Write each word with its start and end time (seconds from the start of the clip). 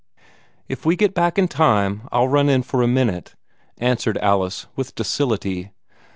"If 0.67 0.83
we 0.83 0.95
get 0.95 1.13
back 1.13 1.37
in 1.37 1.47
time, 1.47 2.09
I'll 2.11 2.27
run 2.27 2.49
in 2.49 2.63
for 2.63 2.81
a 2.81 2.87
minute," 2.87 3.35
answered 3.77 4.17
Alice, 4.17 4.65
with 4.75 4.95
docility. 4.95 5.73